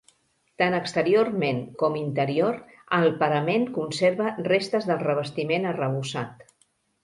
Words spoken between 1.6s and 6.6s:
com interior, el parament conserva restes del revestiment arrebossat.